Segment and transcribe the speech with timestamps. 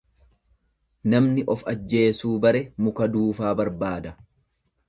[1.13, 4.19] Namni of ajjeesuu bare muka duufaa barbaada.